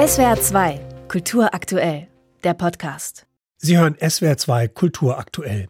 [0.00, 2.08] SWR 2, Kultur aktuell,
[2.42, 3.26] der Podcast.
[3.58, 5.68] Sie hören SWR 2 Kultur aktuell.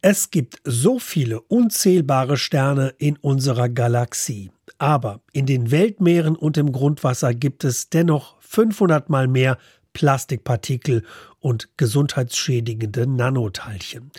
[0.00, 4.50] Es gibt so viele unzählbare Sterne in unserer Galaxie.
[4.78, 9.58] Aber in den Weltmeeren und im Grundwasser gibt es dennoch 500 mal mehr
[9.98, 11.02] Plastikpartikel
[11.40, 14.12] und gesundheitsschädigende Nanoteilchen.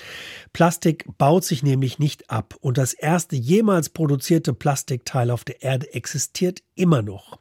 [0.51, 5.93] Plastik baut sich nämlich nicht ab und das erste jemals produzierte Plastikteil auf der Erde
[5.93, 7.39] existiert immer noch.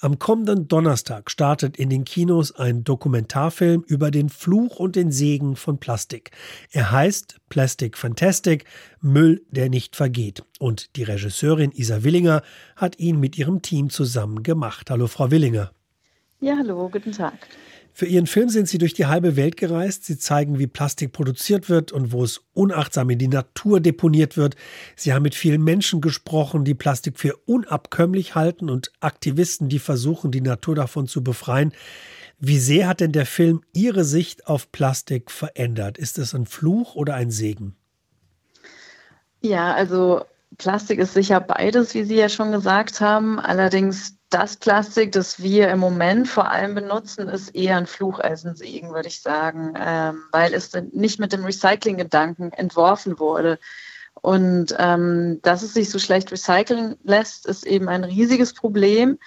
[0.00, 5.54] Am kommenden Donnerstag startet in den Kinos ein Dokumentarfilm über den Fluch und den Segen
[5.54, 6.30] von Plastik.
[6.70, 8.64] Er heißt Plastic Fantastic,
[9.02, 10.42] Müll, der nicht vergeht.
[10.58, 12.40] Und die Regisseurin Isa Willinger
[12.76, 14.90] hat ihn mit ihrem Team zusammen gemacht.
[14.90, 15.70] Hallo, Frau Willinger.
[16.40, 17.34] Ja, hallo, guten Tag.
[17.96, 20.04] Für ihren Film sind sie durch die halbe Welt gereist.
[20.04, 24.56] Sie zeigen, wie Plastik produziert wird und wo es unachtsam in die Natur deponiert wird.
[24.96, 30.32] Sie haben mit vielen Menschen gesprochen, die Plastik für unabkömmlich halten und Aktivisten, die versuchen,
[30.32, 31.72] die Natur davon zu befreien.
[32.40, 35.96] Wie sehr hat denn der Film Ihre Sicht auf Plastik verändert?
[35.96, 37.76] Ist es ein Fluch oder ein Segen?
[39.40, 40.24] Ja, also
[40.58, 43.38] Plastik ist sicher beides, wie Sie ja schon gesagt haben.
[43.38, 48.44] Allerdings das Plastik, das wir im Moment vor allem benutzen, ist eher ein Fluch als
[48.44, 53.60] ein Segen, würde ich sagen, ähm, weil es nicht mit dem Recycling-Gedanken entworfen wurde.
[54.20, 59.20] Und ähm, dass es sich so schlecht recyceln lässt, ist eben ein riesiges Problem.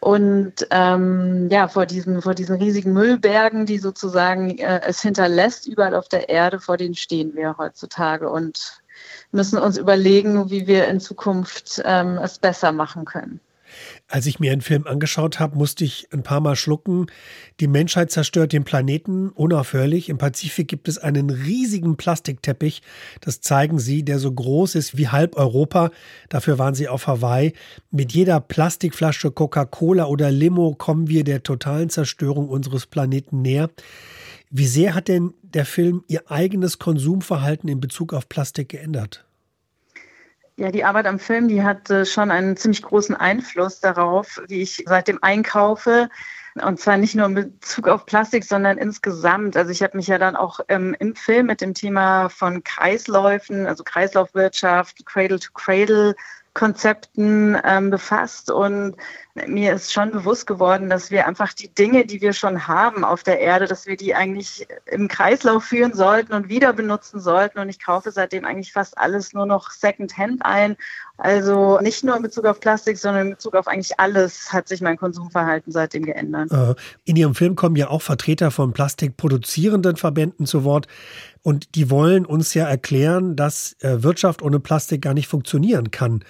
[0.00, 5.94] Und ähm, ja, vor diesen, vor diesen riesigen Müllbergen, die sozusagen äh, es hinterlässt, überall
[5.94, 8.82] auf der Erde, vor denen stehen wir heutzutage und
[9.30, 13.40] müssen uns überlegen, wie wir in Zukunft ähm, es besser machen können.
[14.08, 17.06] Als ich mir einen Film angeschaut habe, musste ich ein paar Mal schlucken.
[17.60, 20.08] Die Menschheit zerstört den Planeten unaufhörlich.
[20.08, 22.82] Im Pazifik gibt es einen riesigen Plastikteppich,
[23.20, 25.90] das zeigen sie, der so groß ist wie halb Europa.
[26.28, 27.52] Dafür waren sie auf Hawaii.
[27.90, 33.70] Mit jeder Plastikflasche Coca-Cola oder Limo kommen wir der totalen Zerstörung unseres Planeten näher.
[34.50, 39.24] Wie sehr hat denn der Film Ihr eigenes Konsumverhalten in Bezug auf Plastik geändert?
[40.56, 44.84] Ja, die Arbeit am Film, die hat schon einen ziemlich großen Einfluss darauf, wie ich
[44.86, 46.08] seitdem einkaufe.
[46.60, 49.56] Und zwar nicht nur in Bezug auf Plastik, sondern insgesamt.
[49.56, 53.66] Also ich habe mich ja dann auch ähm, im Film mit dem Thema von Kreisläufen,
[53.66, 56.14] also Kreislaufwirtschaft, Cradle to Cradle
[56.54, 58.96] Konzepten ähm, befasst und
[59.46, 63.22] mir ist schon bewusst geworden, dass wir einfach die Dinge, die wir schon haben auf
[63.22, 67.58] der Erde, dass wir die eigentlich im Kreislauf führen sollten und wieder benutzen sollten.
[67.58, 70.76] Und ich kaufe seitdem eigentlich fast alles nur noch Secondhand ein.
[71.16, 74.82] Also nicht nur in Bezug auf Plastik, sondern in Bezug auf eigentlich alles hat sich
[74.82, 76.52] mein Konsumverhalten seitdem geändert.
[76.52, 76.74] Äh,
[77.04, 80.88] in Ihrem Film kommen ja auch Vertreter von plastikproduzierenden Verbänden zu Wort.
[81.42, 86.24] Und die wollen uns ja erklären, dass äh, Wirtschaft ohne Plastik gar nicht funktionieren kann.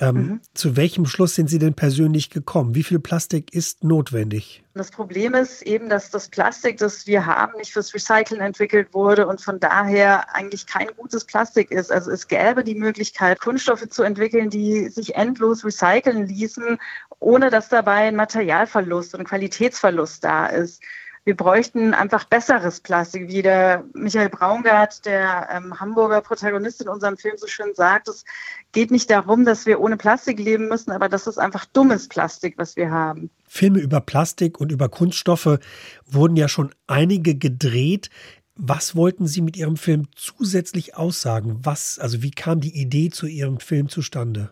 [0.00, 0.40] Ähm, mhm.
[0.54, 2.74] Zu welchem Schluss sind Sie denn persönlich gekommen?
[2.74, 4.64] Wie viel Plastik ist notwendig?
[4.72, 9.26] Das Problem ist eben, dass das Plastik, das wir haben, nicht fürs Recyceln entwickelt wurde
[9.26, 11.92] und von daher eigentlich kein gutes Plastik ist.
[11.92, 16.78] Also es gäbe die Möglichkeit, Kunststoffe zu entwickeln, die sich endlos recyceln ließen,
[17.18, 20.82] ohne dass dabei ein Materialverlust und ein Qualitätsverlust da ist
[21.30, 27.16] wir bräuchten einfach besseres Plastik, wie der Michael Braungart, der ähm, Hamburger Protagonist in unserem
[27.16, 28.08] Film so schön sagt.
[28.08, 28.24] Es
[28.72, 32.54] geht nicht darum, dass wir ohne Plastik leben müssen, aber das ist einfach dummes Plastik,
[32.58, 33.30] was wir haben.
[33.46, 35.60] Filme über Plastik und über Kunststoffe
[36.04, 38.10] wurden ja schon einige gedreht.
[38.56, 41.60] Was wollten Sie mit Ihrem Film zusätzlich aussagen?
[41.62, 44.50] Was, also wie kam die Idee zu Ihrem Film zustande?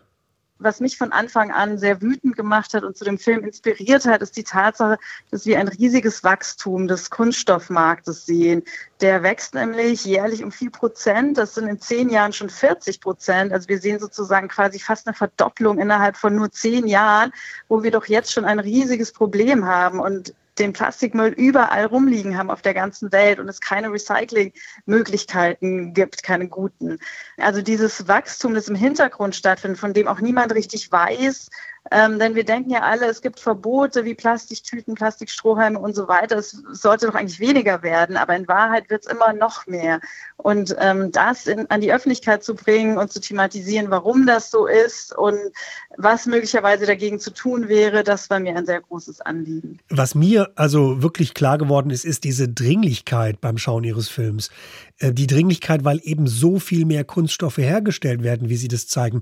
[0.59, 4.21] Was mich von Anfang an sehr wütend gemacht hat und zu dem Film inspiriert hat,
[4.21, 4.97] ist die Tatsache,
[5.31, 8.63] dass wir ein riesiges Wachstum des Kunststoffmarktes sehen.
[9.01, 11.37] Der wächst nämlich jährlich um vier Prozent.
[11.37, 13.53] Das sind in zehn Jahren schon 40 Prozent.
[13.53, 17.31] Also wir sehen sozusagen quasi fast eine Verdopplung innerhalb von nur zehn Jahren,
[17.69, 19.99] wo wir doch jetzt schon ein riesiges Problem haben.
[19.99, 26.23] Und den Plastikmüll überall rumliegen haben auf der ganzen Welt und es keine Recyclingmöglichkeiten gibt,
[26.23, 26.99] keine guten.
[27.37, 31.49] Also dieses Wachstum, das im Hintergrund stattfindet, von dem auch niemand richtig weiß,
[31.91, 36.37] ähm, denn wir denken ja alle, es gibt Verbote wie Plastiktüten, Plastikstrohhalme und so weiter.
[36.37, 39.99] Es sollte doch eigentlich weniger werden, aber in Wahrheit wird es immer noch mehr.
[40.37, 44.67] Und ähm, das in, an die Öffentlichkeit zu bringen und zu thematisieren, warum das so
[44.67, 45.37] ist und
[45.97, 49.79] was möglicherweise dagegen zu tun wäre, das war mir ein sehr großes Anliegen.
[49.89, 54.49] Was mir also wirklich klar geworden ist, ist diese Dringlichkeit beim Schauen Ihres Films.
[54.99, 59.21] Äh, die Dringlichkeit, weil eben so viel mehr Kunststoffe hergestellt werden, wie Sie das zeigen.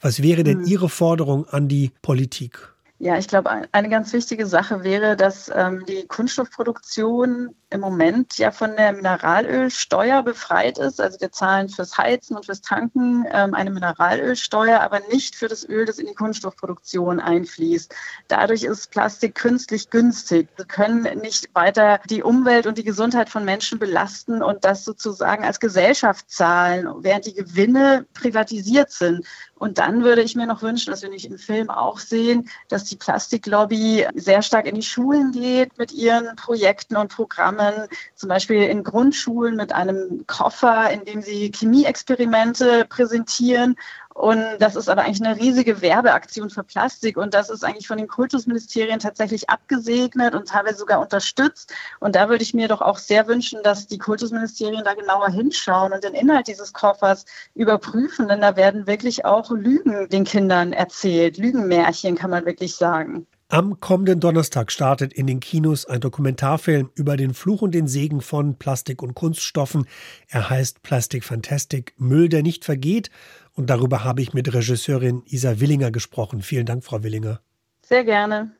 [0.00, 0.66] Was wäre denn hm.
[0.66, 2.71] Ihre Forderung an die Politik?
[3.02, 8.52] Ja, ich glaube, eine ganz wichtige Sache wäre, dass ähm, die Kunststoffproduktion im Moment ja
[8.52, 11.00] von der Mineralölsteuer befreit ist.
[11.00, 15.68] Also wir zahlen fürs Heizen und fürs Tanken ähm, eine Mineralölsteuer, aber nicht für das
[15.68, 17.92] Öl, das in die Kunststoffproduktion einfließt.
[18.28, 20.48] Dadurch ist Plastik künstlich günstig.
[20.54, 25.42] Wir können nicht weiter die Umwelt und die Gesundheit von Menschen belasten und das sozusagen
[25.42, 29.26] als Gesellschaft zahlen, während die Gewinne privatisiert sind.
[29.56, 32.91] Und dann würde ich mir noch wünschen, dass wir nicht im Film auch sehen, dass
[32.92, 38.62] die Plastiklobby sehr stark in die Schulen geht mit ihren Projekten und Programmen, zum Beispiel
[38.62, 43.76] in Grundschulen mit einem Koffer, in dem sie Chemieexperimente präsentieren
[44.14, 47.16] und das ist aber eigentlich eine riesige Werbeaktion für Plastik.
[47.16, 51.72] Und das ist eigentlich von den Kultusministerien tatsächlich abgesegnet und teilweise sogar unterstützt.
[52.00, 55.92] Und da würde ich mir doch auch sehr wünschen, dass die Kultusministerien da genauer hinschauen
[55.92, 57.24] und den Inhalt dieses Koffers
[57.54, 58.28] überprüfen.
[58.28, 61.38] Denn da werden wirklich auch Lügen den Kindern erzählt.
[61.38, 63.26] Lügenmärchen kann man wirklich sagen.
[63.52, 68.22] Am kommenden Donnerstag startet in den Kinos ein Dokumentarfilm über den Fluch und den Segen
[68.22, 69.86] von Plastik und Kunststoffen.
[70.28, 73.10] Er heißt Plastic Fantastic, Müll, der nicht vergeht.
[73.54, 76.42] Und darüber habe ich mit Regisseurin Isa Willinger gesprochen.
[76.42, 77.40] Vielen Dank, Frau Willinger.
[77.82, 78.52] Sehr gerne.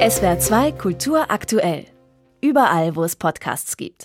[0.00, 1.86] SWR 2 Kultur aktuell.
[2.40, 3.96] Überall, wo es Podcasts gibt.